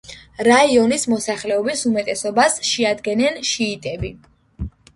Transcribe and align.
რაიონის 0.45 1.05
მოსახლეობის 1.13 1.85
უმეტესობას 1.91 2.59
შეადგენენ 2.73 3.41
შიიტები. 3.53 4.15